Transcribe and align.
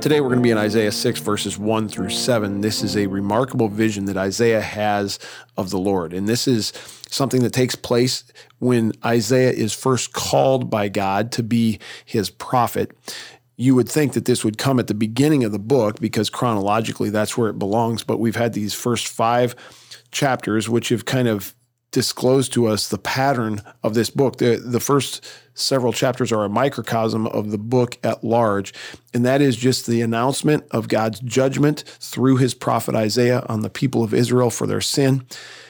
Today 0.00 0.22
we're 0.22 0.28
going 0.28 0.38
to 0.38 0.42
be 0.42 0.50
in 0.50 0.56
Isaiah 0.56 0.92
6, 0.92 1.20
verses 1.20 1.58
1 1.58 1.88
through 1.90 2.08
7. 2.08 2.62
This 2.62 2.82
is 2.82 2.96
a 2.96 3.06
remarkable 3.06 3.68
vision 3.68 4.06
that 4.06 4.16
Isaiah 4.16 4.62
has 4.62 5.18
of 5.58 5.68
the 5.68 5.78
Lord. 5.78 6.14
And 6.14 6.26
this 6.26 6.48
is 6.48 6.72
something 7.10 7.42
that 7.42 7.52
takes 7.52 7.74
place 7.74 8.24
when 8.60 8.92
Isaiah 9.04 9.50
is 9.50 9.74
first 9.74 10.14
called 10.14 10.70
by 10.70 10.88
God 10.88 11.30
to 11.32 11.42
be 11.42 11.80
his 12.06 12.30
prophet. 12.30 12.96
You 13.58 13.74
would 13.74 13.90
think 13.90 14.14
that 14.14 14.24
this 14.24 14.42
would 14.42 14.56
come 14.56 14.78
at 14.78 14.86
the 14.86 14.94
beginning 14.94 15.44
of 15.44 15.52
the 15.52 15.58
book 15.58 16.00
because 16.00 16.30
chronologically 16.30 17.10
that's 17.10 17.36
where 17.36 17.50
it 17.50 17.58
belongs. 17.58 18.02
But 18.02 18.20
we've 18.20 18.36
had 18.36 18.54
these 18.54 18.72
first 18.72 19.06
five 19.06 19.54
chapters, 20.12 20.66
which 20.66 20.88
have 20.88 21.04
kind 21.04 21.28
of 21.28 21.54
disclosed 21.90 22.52
to 22.52 22.66
us 22.66 22.88
the 22.88 22.98
pattern 22.98 23.62
of 23.82 23.94
this 23.94 24.10
book. 24.10 24.36
The, 24.38 24.56
the 24.56 24.80
first 24.80 25.26
several 25.54 25.92
chapters 25.92 26.32
are 26.32 26.44
a 26.44 26.48
microcosm 26.48 27.26
of 27.26 27.50
the 27.50 27.58
book 27.58 27.98
at 28.04 28.22
large, 28.22 28.72
and 29.12 29.24
that 29.24 29.40
is 29.40 29.56
just 29.56 29.86
the 29.86 30.00
announcement 30.00 30.64
of 30.70 30.88
God's 30.88 31.20
judgment 31.20 31.82
through 32.00 32.36
his 32.36 32.54
prophet 32.54 32.94
Isaiah 32.94 33.44
on 33.48 33.60
the 33.60 33.70
people 33.70 34.02
of 34.02 34.14
Israel 34.14 34.50
for 34.50 34.66
their 34.66 34.80
sin. 34.80 35.26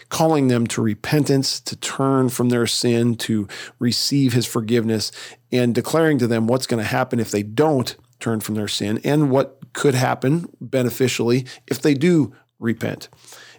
Calling 0.08 0.48
them 0.48 0.66
to 0.66 0.82
repentance, 0.82 1.60
to 1.60 1.76
turn 1.76 2.30
from 2.30 2.48
their 2.48 2.66
sin, 2.66 3.14
to 3.14 3.46
receive 3.78 4.32
his 4.32 4.44
forgiveness, 4.44 5.12
and 5.52 5.72
declaring 5.72 6.18
to 6.18 6.26
them 6.26 6.48
what's 6.48 6.66
going 6.66 6.82
to 6.82 6.88
happen 6.88 7.20
if 7.20 7.30
they 7.30 7.44
don't 7.44 7.94
turn 8.18 8.40
from 8.40 8.56
their 8.56 8.68
sin 8.68 9.00
and 9.04 9.30
what 9.30 9.58
could 9.72 9.94
happen 9.94 10.48
beneficially 10.60 11.46
if 11.68 11.80
they 11.80 11.94
do 11.94 12.34
repent. 12.58 13.08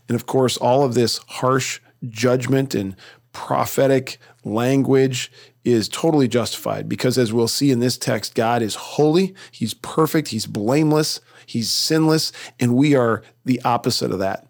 And 0.07 0.15
of 0.15 0.25
course, 0.25 0.57
all 0.57 0.83
of 0.83 0.93
this 0.93 1.19
harsh 1.27 1.79
judgment 2.09 2.75
and 2.75 2.95
prophetic 3.33 4.17
language 4.43 5.31
is 5.63 5.87
totally 5.87 6.27
justified 6.27 6.89
because, 6.89 7.17
as 7.17 7.31
we'll 7.31 7.47
see 7.47 7.71
in 7.71 7.79
this 7.79 7.97
text, 7.97 8.35
God 8.35 8.61
is 8.61 8.75
holy, 8.75 9.35
He's 9.51 9.73
perfect, 9.73 10.29
He's 10.29 10.45
blameless, 10.45 11.21
He's 11.45 11.69
sinless, 11.69 12.31
and 12.59 12.75
we 12.75 12.95
are 12.95 13.21
the 13.45 13.61
opposite 13.63 14.11
of 14.11 14.19
that. 14.19 14.47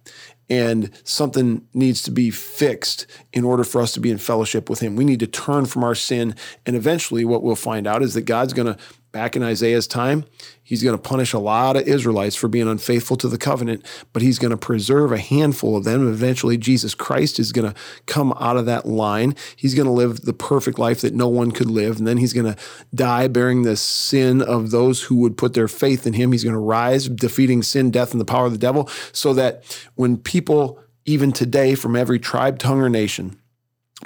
And 0.49 0.91
something 1.05 1.65
needs 1.73 2.01
to 2.03 2.11
be 2.11 2.29
fixed 2.29 3.07
in 3.31 3.45
order 3.45 3.63
for 3.63 3.81
us 3.81 3.93
to 3.93 4.01
be 4.01 4.11
in 4.11 4.17
fellowship 4.17 4.69
with 4.69 4.81
Him. 4.81 4.95
We 4.95 5.05
need 5.05 5.21
to 5.21 5.27
turn 5.27 5.65
from 5.65 5.83
our 5.83 5.95
sin. 5.95 6.35
And 6.65 6.75
eventually, 6.75 7.23
what 7.23 7.41
we'll 7.41 7.55
find 7.55 7.87
out 7.87 8.03
is 8.03 8.15
that 8.15 8.23
God's 8.23 8.51
going 8.51 8.73
to 8.73 8.77
back 9.11 9.35
in 9.35 9.43
Isaiah's 9.43 9.87
time, 9.87 10.25
he's 10.63 10.83
going 10.83 10.95
to 10.95 11.01
punish 11.01 11.33
a 11.33 11.39
lot 11.39 11.75
of 11.75 11.87
Israelites 11.87 12.35
for 12.35 12.47
being 12.47 12.67
unfaithful 12.67 13.17
to 13.17 13.27
the 13.27 13.37
covenant, 13.37 13.85
but 14.13 14.21
he's 14.21 14.39
going 14.39 14.51
to 14.51 14.57
preserve 14.57 15.11
a 15.11 15.17
handful 15.17 15.75
of 15.75 15.83
them. 15.83 16.07
Eventually, 16.07 16.57
Jesus 16.57 16.95
Christ 16.95 17.37
is 17.39 17.51
going 17.51 17.69
to 17.71 17.77
come 18.05 18.33
out 18.39 18.57
of 18.57 18.65
that 18.67 18.85
line. 18.85 19.35
He's 19.55 19.75
going 19.75 19.85
to 19.85 19.91
live 19.91 20.21
the 20.21 20.33
perfect 20.33 20.79
life 20.79 21.01
that 21.01 21.13
no 21.13 21.27
one 21.27 21.51
could 21.51 21.69
live. 21.69 21.97
And 21.97 22.07
then 22.07 22.17
he's 22.17 22.33
going 22.33 22.53
to 22.53 22.59
die 22.95 23.27
bearing 23.27 23.63
the 23.63 23.75
sin 23.75 24.41
of 24.41 24.71
those 24.71 25.03
who 25.03 25.17
would 25.17 25.37
put 25.37 25.53
their 25.53 25.67
faith 25.67 26.07
in 26.07 26.13
him. 26.13 26.31
He's 26.31 26.43
going 26.43 26.53
to 26.53 26.59
rise, 26.59 27.09
defeating 27.09 27.63
sin, 27.63 27.91
death, 27.91 28.13
and 28.13 28.21
the 28.21 28.25
power 28.25 28.45
of 28.45 28.53
the 28.53 28.57
devil, 28.57 28.89
so 29.11 29.33
that 29.33 29.63
when 29.95 30.17
people, 30.17 30.79
even 31.05 31.31
today, 31.33 31.75
from 31.75 31.95
every 31.95 32.19
tribe, 32.19 32.59
tongue, 32.59 32.81
or 32.81 32.89
nation, 32.89 33.37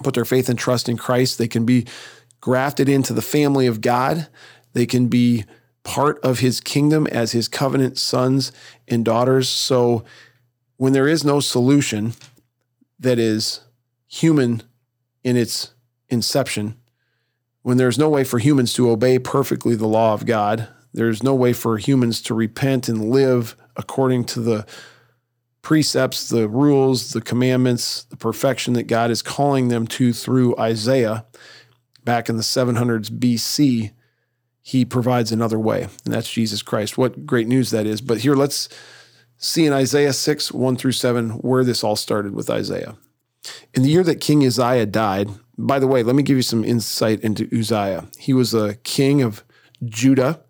put 0.04 0.16
their 0.16 0.26
faith 0.26 0.50
and 0.50 0.58
trust 0.58 0.90
in 0.90 0.98
Christ, 0.98 1.38
they 1.38 1.48
can 1.48 1.66
be 1.66 1.86
grafted 2.42 2.88
into 2.88 3.14
the 3.14 3.22
family 3.22 3.66
of 3.66 3.82
God 3.82 4.28
they 4.76 4.86
can 4.86 5.08
be 5.08 5.46
part 5.84 6.20
of 6.20 6.40
his 6.40 6.60
kingdom 6.60 7.08
as 7.08 7.32
his 7.32 7.48
covenant 7.48 7.98
sons 7.98 8.52
and 8.88 9.06
daughters. 9.06 9.48
So 9.48 10.04
when 10.76 10.92
there 10.92 11.08
is 11.08 11.24
no 11.24 11.40
solution 11.40 12.14
that 13.00 13.18
is 13.18 13.62
human 14.08 14.62
in 15.24 15.38
its 15.38 15.74
inception, 16.10 16.76
when 17.62 17.78
there's 17.78 17.98
no 17.98 18.10
way 18.10 18.24
for 18.24 18.38
humans 18.38 18.74
to 18.74 18.90
obey 18.90 19.18
perfectly 19.18 19.76
the 19.76 19.88
law 19.88 20.14
of 20.14 20.26
God, 20.26 20.68
there's 20.94 21.24
no 21.24 21.34
way 21.34 21.54
for 21.54 21.78
humans 21.78 22.22
to 22.24 22.34
repent 22.34 22.90
and 22.90 23.10
live 23.10 23.56
according 23.78 24.26
to 24.26 24.42
the 24.42 24.66
precepts, 25.62 26.28
the 26.30 26.50
rules, 26.50 27.14
the 27.14 27.22
commandments, 27.22 28.04
the 28.04 28.18
perfection 28.18 28.74
that 28.74 28.84
God 28.84 29.10
is 29.10 29.22
calling 29.22 29.70
them 29.70 29.88
to 29.88 30.12
through 30.12 30.58
Isaiah 30.58 31.26
back 32.04 32.28
in 32.30 32.36
the 32.36 32.44
700s 32.44 33.10
BC 33.10 33.92
he 34.66 34.84
provides 34.84 35.32
another 35.32 35.60
way, 35.60 35.84
and 36.06 36.12
that's 36.12 36.32
Jesus 36.32 36.64
Christ. 36.64 36.98
What 36.98 37.28
great 37.28 37.48
news 37.48 37.70
that 37.70 37.86
is. 37.86 38.02
But 38.02 38.22
here, 38.22 38.34
let's 38.34 38.68
see 39.38 39.68
in 39.68 39.72
Isaiah 39.72 40.12
6, 40.12 40.52
1 40.52 40.76
through 40.76 40.94
7, 40.94 41.30
where 41.34 41.64
this 41.64 41.84
all 41.84 41.96
started 41.96 42.34
with 42.34 42.50
Isaiah. 42.50 42.98
In 43.76 43.84
the 43.84 43.90
year 43.90 44.04
that 44.04 44.22
King 44.22 44.44
Uzziah 44.44 44.88
died, 44.88 45.30
by 45.56 45.78
the 45.78 45.86
way, 45.86 46.02
let 46.02 46.16
me 46.16 46.24
give 46.24 46.36
you 46.36 46.42
some 46.42 46.64
insight 46.64 47.20
into 47.20 47.48
Uzziah. 47.56 48.08
He 48.18 48.34
was 48.34 48.56
a 48.56 48.74
king 48.78 49.22
of 49.22 49.44
Judah, 49.86 50.42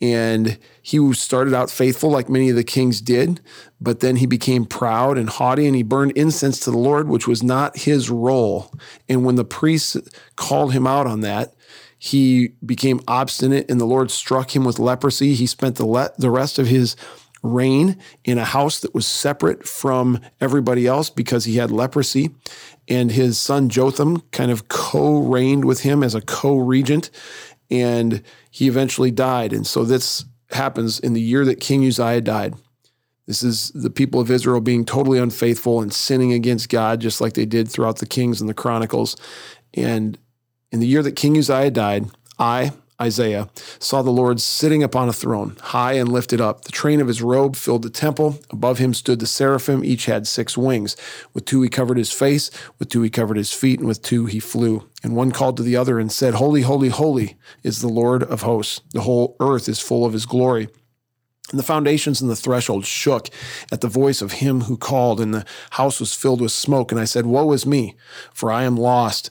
and 0.00 0.56
he 0.80 1.12
started 1.12 1.52
out 1.52 1.70
faithful 1.70 2.08
like 2.08 2.30
many 2.30 2.48
of 2.48 2.56
the 2.56 2.64
kings 2.64 3.02
did, 3.02 3.42
but 3.78 4.00
then 4.00 4.16
he 4.16 4.26
became 4.26 4.64
proud 4.64 5.18
and 5.18 5.28
haughty 5.28 5.66
and 5.66 5.76
he 5.76 5.82
burned 5.82 6.12
incense 6.12 6.60
to 6.60 6.70
the 6.70 6.78
Lord, 6.78 7.08
which 7.10 7.28
was 7.28 7.42
not 7.42 7.76
his 7.76 8.08
role. 8.08 8.72
And 9.06 9.22
when 9.22 9.34
the 9.34 9.44
priests 9.44 9.98
called 10.36 10.72
him 10.72 10.86
out 10.86 11.06
on 11.06 11.20
that, 11.20 11.52
he 12.02 12.54
became 12.64 12.98
obstinate 13.06 13.70
and 13.70 13.78
the 13.78 13.84
Lord 13.84 14.10
struck 14.10 14.56
him 14.56 14.64
with 14.64 14.78
leprosy. 14.78 15.34
He 15.34 15.46
spent 15.46 15.76
the, 15.76 15.84
le- 15.84 16.10
the 16.16 16.30
rest 16.30 16.58
of 16.58 16.66
his 16.66 16.96
reign 17.42 17.98
in 18.24 18.38
a 18.38 18.44
house 18.46 18.80
that 18.80 18.94
was 18.94 19.06
separate 19.06 19.68
from 19.68 20.18
everybody 20.40 20.86
else 20.86 21.10
because 21.10 21.44
he 21.44 21.56
had 21.56 21.70
leprosy. 21.70 22.30
And 22.88 23.12
his 23.12 23.38
son 23.38 23.68
Jotham 23.68 24.22
kind 24.30 24.50
of 24.50 24.68
co 24.68 25.18
reigned 25.18 25.66
with 25.66 25.80
him 25.82 26.02
as 26.02 26.14
a 26.14 26.22
co 26.22 26.56
regent. 26.56 27.10
And 27.70 28.22
he 28.50 28.66
eventually 28.66 29.10
died. 29.10 29.52
And 29.52 29.66
so 29.66 29.84
this 29.84 30.24
happens 30.52 31.00
in 31.00 31.12
the 31.12 31.20
year 31.20 31.44
that 31.44 31.60
King 31.60 31.86
Uzziah 31.86 32.22
died. 32.22 32.54
This 33.26 33.42
is 33.42 33.72
the 33.72 33.90
people 33.90 34.20
of 34.20 34.30
Israel 34.30 34.62
being 34.62 34.86
totally 34.86 35.18
unfaithful 35.18 35.82
and 35.82 35.92
sinning 35.92 36.32
against 36.32 36.70
God, 36.70 37.02
just 37.02 37.20
like 37.20 37.34
they 37.34 37.44
did 37.44 37.68
throughout 37.68 37.98
the 37.98 38.06
Kings 38.06 38.40
and 38.40 38.48
the 38.48 38.54
Chronicles. 38.54 39.18
And 39.74 40.18
in 40.72 40.80
the 40.80 40.86
year 40.86 41.02
that 41.02 41.16
King 41.16 41.36
Uzziah 41.36 41.70
died, 41.70 42.06
I, 42.38 42.72
Isaiah, 43.00 43.48
saw 43.78 44.02
the 44.02 44.10
Lord 44.10 44.40
sitting 44.40 44.82
upon 44.82 45.08
a 45.08 45.12
throne, 45.12 45.56
high 45.60 45.94
and 45.94 46.10
lifted 46.10 46.40
up. 46.40 46.64
The 46.64 46.72
train 46.72 47.00
of 47.00 47.08
his 47.08 47.22
robe 47.22 47.56
filled 47.56 47.82
the 47.82 47.90
temple. 47.90 48.38
Above 48.50 48.78
him 48.78 48.92
stood 48.92 49.20
the 49.20 49.26
seraphim. 49.26 49.82
Each 49.84 50.04
had 50.04 50.26
six 50.26 50.56
wings. 50.56 50.96
With 51.32 51.46
two 51.46 51.62
he 51.62 51.70
covered 51.70 51.96
his 51.96 52.12
face, 52.12 52.50
with 52.78 52.90
two 52.90 53.02
he 53.02 53.10
covered 53.10 53.38
his 53.38 53.52
feet, 53.52 53.78
and 53.78 53.88
with 53.88 54.02
two 54.02 54.26
he 54.26 54.38
flew. 54.38 54.84
And 55.02 55.16
one 55.16 55.32
called 55.32 55.56
to 55.56 55.62
the 55.62 55.76
other 55.76 55.98
and 55.98 56.12
said, 56.12 56.34
Holy, 56.34 56.62
holy, 56.62 56.90
holy 56.90 57.38
is 57.62 57.80
the 57.80 57.88
Lord 57.88 58.22
of 58.22 58.42
hosts. 58.42 58.82
The 58.92 59.02
whole 59.02 59.36
earth 59.40 59.68
is 59.68 59.80
full 59.80 60.04
of 60.04 60.12
his 60.12 60.26
glory. 60.26 60.68
And 61.50 61.58
the 61.58 61.64
foundations 61.64 62.20
and 62.20 62.30
the 62.30 62.36
threshold 62.36 62.84
shook 62.86 63.28
at 63.72 63.80
the 63.80 63.88
voice 63.88 64.22
of 64.22 64.32
him 64.32 64.62
who 64.62 64.76
called, 64.76 65.20
and 65.20 65.34
the 65.34 65.44
house 65.70 65.98
was 65.98 66.14
filled 66.14 66.40
with 66.40 66.52
smoke. 66.52 66.92
And 66.92 67.00
I 67.00 67.06
said, 67.06 67.26
Woe 67.26 67.50
is 67.52 67.66
me, 67.66 67.96
for 68.32 68.52
I 68.52 68.64
am 68.64 68.76
lost 68.76 69.30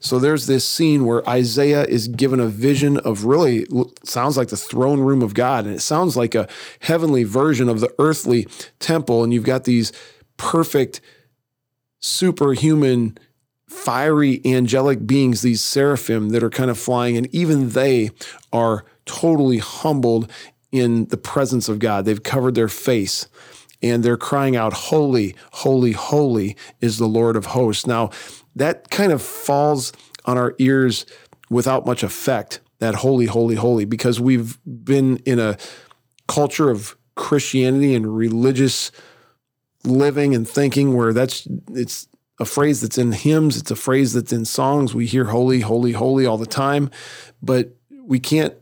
So 0.00 0.18
there's 0.18 0.46
this 0.46 0.66
scene 0.66 1.04
where 1.04 1.28
Isaiah 1.28 1.84
is 1.84 2.08
given 2.08 2.40
a 2.40 2.46
vision 2.46 2.98
of 2.98 3.24
really 3.24 3.66
sounds 4.04 4.36
like 4.36 4.48
the 4.48 4.56
throne 4.56 5.00
room 5.00 5.22
of 5.22 5.34
God. 5.34 5.66
And 5.66 5.74
it 5.74 5.80
sounds 5.80 6.16
like 6.16 6.34
a 6.34 6.48
heavenly 6.80 7.24
version 7.24 7.68
of 7.68 7.80
the 7.80 7.92
earthly 7.98 8.46
temple. 8.78 9.24
And 9.24 9.32
you've 9.32 9.44
got 9.44 9.64
these 9.64 9.92
perfect, 10.36 11.00
superhuman, 12.00 13.18
fiery, 13.68 14.40
angelic 14.44 15.06
beings, 15.06 15.42
these 15.42 15.60
seraphim 15.60 16.30
that 16.30 16.42
are 16.42 16.50
kind 16.50 16.70
of 16.70 16.78
flying. 16.78 17.16
And 17.16 17.32
even 17.34 17.70
they 17.70 18.10
are 18.52 18.84
totally 19.04 19.58
humbled 19.58 20.30
in 20.72 21.06
the 21.06 21.16
presence 21.16 21.68
of 21.68 21.78
God. 21.78 22.04
They've 22.04 22.22
covered 22.22 22.54
their 22.54 22.68
face 22.68 23.28
and 23.82 24.02
they're 24.02 24.16
crying 24.16 24.56
out, 24.56 24.72
Holy, 24.72 25.34
holy, 25.52 25.92
holy 25.92 26.56
is 26.80 26.98
the 26.98 27.06
Lord 27.06 27.36
of 27.36 27.46
hosts. 27.46 27.86
Now, 27.86 28.10
that 28.54 28.90
kind 28.90 29.12
of 29.12 29.22
falls 29.22 29.92
on 30.24 30.38
our 30.38 30.54
ears 30.58 31.06
without 31.50 31.86
much 31.86 32.02
effect, 32.02 32.60
that 32.78 32.96
holy, 32.96 33.26
holy, 33.26 33.54
holy, 33.54 33.84
because 33.84 34.20
we've 34.20 34.58
been 34.64 35.18
in 35.18 35.38
a 35.38 35.56
culture 36.26 36.70
of 36.70 36.96
Christianity 37.14 37.94
and 37.94 38.16
religious 38.16 38.90
living 39.84 40.34
and 40.34 40.48
thinking 40.48 40.94
where 40.94 41.12
that's 41.12 41.46
it's 41.72 42.08
a 42.38 42.44
phrase 42.44 42.80
that's 42.80 42.98
in 42.98 43.12
hymns, 43.12 43.56
it's 43.56 43.70
a 43.70 43.76
phrase 43.76 44.12
that's 44.12 44.32
in 44.32 44.44
songs. 44.44 44.94
We 44.94 45.06
hear 45.06 45.26
holy, 45.26 45.60
holy, 45.60 45.92
holy 45.92 46.26
all 46.26 46.36
the 46.36 46.44
time, 46.46 46.90
but 47.40 47.74
we 48.02 48.20
can't 48.20 48.54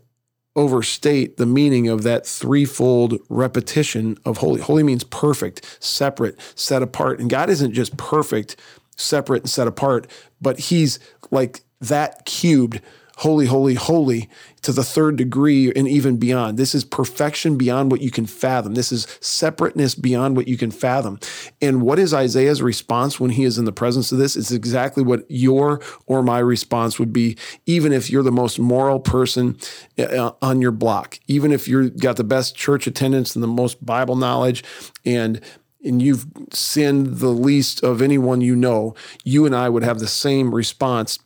overstate 0.57 1.37
the 1.37 1.47
meaning 1.47 1.89
of 1.89 2.03
that 2.03 2.27
threefold 2.27 3.19
repetition 3.29 4.17
of 4.25 4.39
holy. 4.39 4.61
Holy 4.61 4.83
means 4.83 5.05
perfect, 5.05 5.79
separate, 5.81 6.39
set 6.55 6.83
apart. 6.83 7.21
And 7.21 7.29
God 7.29 7.51
isn't 7.51 7.73
just 7.73 7.97
perfect, 7.97 8.57
separate, 8.97 9.43
and 9.43 9.51
set 9.51 9.67
apart, 9.67 10.07
but 10.41 10.59
He's 10.59 10.99
like 11.31 11.63
that 11.81 12.25
cubed 12.25 12.81
holy, 13.17 13.47
holy, 13.47 13.75
holy 13.75 14.29
to 14.63 14.73
the 14.73 14.83
third 14.83 15.17
degree 15.17 15.73
and 15.75 15.87
even 15.87 16.17
beyond. 16.17 16.59
This 16.59 16.75
is 16.75 16.85
perfection 16.85 17.57
beyond 17.57 17.91
what 17.91 18.01
you 18.01 18.11
can 18.11 18.27
fathom. 18.27 18.75
This 18.75 18.91
is 18.91 19.07
separateness 19.21 19.95
beyond 19.95 20.37
what 20.37 20.49
you 20.49 20.57
can 20.57 20.71
fathom. 20.71 21.21
And 21.61 21.83
what 21.83 21.99
is 21.99 22.13
Isaiah's 22.13 22.63
response 22.63 23.21
when 23.21 23.31
he 23.31 23.45
is 23.45 23.59
in 23.59 23.67
the 23.67 23.73
presence 23.73 24.11
of 24.11 24.19
this? 24.19 24.37
It's 24.37 24.51
exactly 24.51 25.03
what 25.03 25.25
your 25.29 25.81
or 26.07 26.23
my 26.23 26.39
response 26.39 26.99
would 26.99 27.13
be, 27.13 27.37
even 27.67 27.93
if 27.93 28.11
you're 28.11 28.23
the 28.23 28.33
most 28.33 28.59
moral 28.59 29.01
person 29.01 29.59
uh, 29.99 30.33
on 30.43 30.61
your 30.61 30.73
block, 30.73 31.19
even 31.27 31.53
if 31.53 31.69
you've 31.69 32.01
got 32.01 32.17
the 32.17 32.25
best 32.25 32.57
church 32.57 32.87
attendance 32.87 33.37
and 33.37 33.43
the 33.43 33.49
most 33.49 33.85
Bible 33.85 34.17
knowledge 34.17 34.65
and 35.05 35.41
and 35.85 36.01
you've 36.01 36.25
sinned 36.51 37.19
the 37.19 37.29
least 37.29 37.85
of 37.85 38.01
anyone 38.01 38.41
you 38.41 38.57
know, 38.57 38.95
you 39.23 39.45
and 39.45 39.55
I 39.55 39.69
would 39.69 39.83
have 39.83 39.99
the 39.99 40.07
same 40.07 40.55
response 40.55 41.19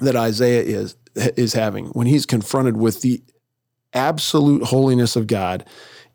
that 0.00 0.14
Isaiah 0.14 0.62
is 0.62 0.94
is 1.36 1.52
having 1.52 1.86
when 1.88 2.06
he's 2.06 2.26
confronted 2.26 2.76
with 2.76 3.02
the 3.02 3.22
absolute 3.92 4.64
holiness 4.64 5.16
of 5.16 5.26
God 5.26 5.66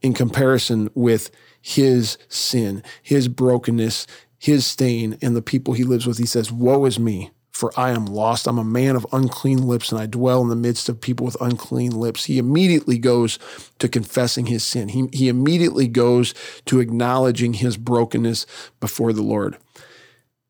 in 0.01 0.13
comparison 0.13 0.89
with 0.93 1.31
his 1.61 2.17
sin, 2.29 2.83
his 3.01 3.27
brokenness, 3.27 4.05
his 4.37 4.65
stain, 4.65 5.17
and 5.21 5.35
the 5.35 5.41
people 5.41 5.73
he 5.73 5.83
lives 5.83 6.05
with. 6.05 6.17
He 6.17 6.25
says, 6.25 6.51
Woe 6.51 6.85
is 6.85 6.99
me, 6.99 7.31
for 7.51 7.71
I 7.75 7.89
am 7.89 8.05
lost. 8.05 8.47
I'm 8.47 8.59
a 8.59 8.63
man 8.63 8.95
of 8.95 9.07
unclean 9.11 9.65
lips, 9.65 9.91
and 9.91 9.99
I 9.99 10.05
dwell 10.05 10.41
in 10.41 10.49
the 10.49 10.55
midst 10.55 10.89
of 10.89 11.01
people 11.01 11.25
with 11.25 11.41
unclean 11.41 11.91
lips. 11.91 12.25
He 12.25 12.37
immediately 12.37 12.99
goes 12.99 13.39
to 13.79 13.89
confessing 13.89 14.45
his 14.45 14.63
sin. 14.63 14.89
He, 14.89 15.07
he 15.11 15.27
immediately 15.27 15.87
goes 15.87 16.33
to 16.65 16.79
acknowledging 16.79 17.53
his 17.53 17.77
brokenness 17.77 18.45
before 18.79 19.13
the 19.13 19.23
Lord. 19.23 19.57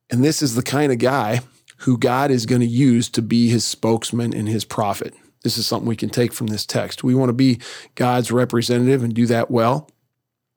And 0.09 0.23
this 0.23 0.41
is 0.41 0.55
the 0.55 0.63
kind 0.63 0.91
of 0.91 0.97
guy 0.97 1.39
who 1.77 1.97
God 1.97 2.31
is 2.31 2.45
going 2.45 2.61
to 2.61 2.67
use 2.67 3.09
to 3.09 3.21
be 3.21 3.49
his 3.49 3.65
spokesman 3.65 4.33
and 4.33 4.47
his 4.47 4.65
prophet. 4.65 5.13
This 5.43 5.57
is 5.57 5.67
something 5.67 5.87
we 5.87 5.95
can 5.95 6.09
take 6.09 6.33
from 6.33 6.47
this 6.47 6.65
text. 6.65 7.03
We 7.03 7.13
want 7.13 7.29
to 7.29 7.33
be 7.33 7.59
God's 7.95 8.31
representative 8.31 9.03
and 9.03 9.13
do 9.13 9.25
that 9.27 9.51
well. 9.51 9.89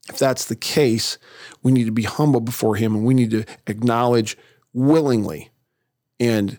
If 0.09 0.19
that's 0.19 0.47
the 0.47 0.57
case, 0.57 1.19
we 1.63 1.73
need 1.73 1.85
to 1.85 1.93
be 1.93 2.05
humble 2.05 2.41
before 2.41 2.77
him 2.77 2.95
and 2.95 3.05
we 3.05 3.15
need 3.15 3.31
to 3.33 3.45
acknowledge 3.67 4.39
willingly 4.73 5.51
and 6.19 6.59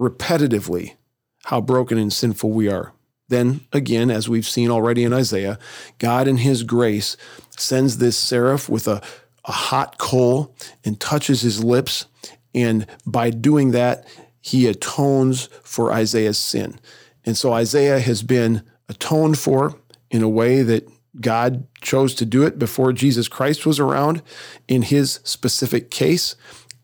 repetitively 0.00 0.96
how 1.44 1.60
broken 1.60 1.98
and 1.98 2.12
sinful 2.12 2.50
we 2.50 2.68
are. 2.68 2.92
Then 3.28 3.60
again, 3.72 4.10
as 4.10 4.28
we've 4.28 4.46
seen 4.46 4.70
already 4.70 5.04
in 5.04 5.12
Isaiah, 5.12 5.58
God 5.98 6.28
in 6.28 6.38
his 6.38 6.64
grace 6.64 7.16
sends 7.56 7.98
this 7.98 8.16
seraph 8.16 8.68
with 8.68 8.88
a, 8.88 9.00
a 9.44 9.52
hot 9.52 9.98
coal 9.98 10.54
and 10.84 11.00
touches 11.00 11.42
his 11.42 11.62
lips 11.62 12.06
and 12.54 12.86
by 13.06 13.30
doing 13.30 13.70
that, 13.72 14.06
he 14.40 14.66
atones 14.66 15.48
for 15.62 15.92
Isaiah's 15.92 16.38
sin. 16.38 16.78
And 17.24 17.36
so 17.36 17.52
Isaiah 17.52 18.00
has 18.00 18.22
been 18.22 18.62
atoned 18.88 19.38
for 19.38 19.78
in 20.10 20.22
a 20.22 20.28
way 20.28 20.62
that 20.62 20.88
God 21.20 21.66
chose 21.80 22.14
to 22.16 22.26
do 22.26 22.42
it 22.42 22.58
before 22.58 22.92
Jesus 22.92 23.28
Christ 23.28 23.66
was 23.66 23.78
around 23.78 24.22
in 24.66 24.82
his 24.82 25.20
specific 25.24 25.90
case. 25.90 26.36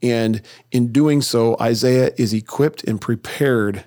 And 0.03 0.43
in 0.71 0.93
doing 0.93 1.23
so, 1.23 1.57
Isaiah 1.61 2.13
is 2.17 2.33
equipped 2.33 2.85
and 2.85 3.01
prepared 3.01 3.85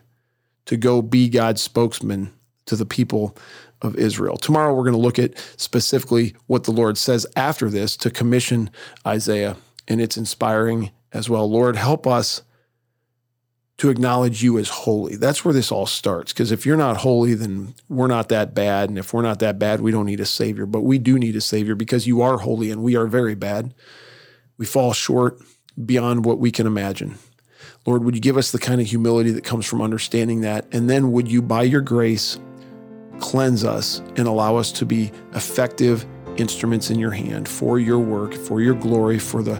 to 0.66 0.78
go 0.78 1.02
be 1.02 1.30
God's 1.30 1.62
spokesman 1.62 2.34
to 2.66 2.76
the 2.76 2.86
people 2.86 3.38
of 3.82 3.96
Israel. 3.96 4.38
Tomorrow, 4.38 4.74
we're 4.74 4.84
going 4.84 4.94
to 4.94 5.00
look 5.00 5.20
at 5.20 5.38
specifically 5.58 6.36
what 6.48 6.66
the 6.66 6.72
Lord 6.72 6.98
says 6.98 7.26
after 7.36 7.70
this 7.70 7.96
to 7.98 8.12
commission 8.12 8.70
Isaiah. 9.06 9.58
And 9.88 10.02
it's 10.02 10.18
inspiring 10.18 10.92
as 11.14 11.30
well. 11.30 11.50
Lord, 11.50 11.76
help 11.76 12.08
us 12.08 12.44
to 13.78 13.90
acknowledge 13.90 14.44
you 14.44 14.60
as 14.60 14.70
holy. 14.70 15.16
That's 15.16 15.44
where 15.44 15.54
this 15.54 15.72
all 15.72 15.88
starts. 15.88 16.32
Because 16.32 16.52
if 16.52 16.66
you're 16.66 16.78
not 16.78 16.98
holy, 16.98 17.34
then 17.34 17.74
we're 17.90 18.08
not 18.08 18.30
that 18.30 18.54
bad. 18.54 18.90
And 18.90 19.00
if 19.00 19.12
we're 19.12 19.24
not 19.24 19.40
that 19.40 19.58
bad, 19.58 19.82
we 19.82 19.92
don't 19.92 20.06
need 20.06 20.20
a 20.20 20.26
Savior. 20.26 20.68
But 20.68 20.82
we 20.82 21.00
do 21.00 21.18
need 21.18 21.36
a 21.36 21.42
Savior 21.42 21.74
because 21.74 22.06
you 22.06 22.22
are 22.22 22.38
holy 22.38 22.70
and 22.70 22.84
we 22.84 22.96
are 22.96 23.08
very 23.08 23.34
bad. 23.34 23.74
We 24.58 24.68
fall 24.68 24.94
short 24.94 25.40
beyond 25.84 26.26
what 26.26 26.38
we 26.38 26.52
can 26.52 26.68
imagine. 26.68 27.18
Lord, 27.88 28.04
would 28.04 28.14
you 28.14 28.22
give 28.22 28.38
us 28.38 28.52
the 28.52 28.60
kind 28.60 28.80
of 28.80 28.86
humility 28.86 29.32
that 29.32 29.44
comes 29.44 29.66
from 29.66 29.82
understanding 29.82 30.42
that? 30.42 30.68
And 30.72 30.88
then 30.88 31.12
would 31.12 31.28
you, 31.28 31.42
by 31.42 31.64
your 31.64 31.82
grace, 31.82 32.38
cleanse 33.20 33.64
us 33.64 34.00
and 34.16 34.28
allow 34.28 34.58
us 34.58 34.72
to 34.74 34.86
be 34.86 35.12
effective 35.34 36.06
instruments 36.38 36.92
in 36.92 37.00
your 37.00 37.12
hand 37.12 37.48
for 37.48 37.80
your 37.80 38.00
work, 38.00 38.36
for 38.36 38.62
your 38.62 38.76
glory, 38.76 39.18
for 39.18 39.42
the 39.42 39.60